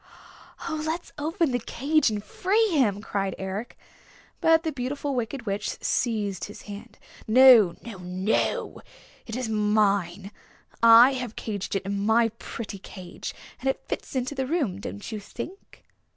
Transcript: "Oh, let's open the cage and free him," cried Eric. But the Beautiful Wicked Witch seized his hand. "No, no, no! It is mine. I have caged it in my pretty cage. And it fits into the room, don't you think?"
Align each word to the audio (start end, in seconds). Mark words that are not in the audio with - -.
"Oh, 0.67 0.81
let's 0.83 1.11
open 1.19 1.51
the 1.51 1.59
cage 1.59 2.09
and 2.09 2.23
free 2.23 2.69
him," 2.69 3.03
cried 3.03 3.35
Eric. 3.37 3.77
But 4.39 4.63
the 4.63 4.71
Beautiful 4.71 5.13
Wicked 5.13 5.45
Witch 5.45 5.79
seized 5.79 6.45
his 6.45 6.63
hand. 6.63 6.97
"No, 7.27 7.75
no, 7.85 7.99
no! 7.99 8.81
It 9.27 9.35
is 9.35 9.47
mine. 9.47 10.31
I 10.81 11.13
have 11.13 11.35
caged 11.35 11.75
it 11.75 11.83
in 11.85 12.03
my 12.03 12.29
pretty 12.39 12.79
cage. 12.79 13.35
And 13.59 13.69
it 13.69 13.87
fits 13.87 14.15
into 14.15 14.33
the 14.33 14.47
room, 14.47 14.79
don't 14.81 15.11
you 15.11 15.19
think?" 15.19 15.83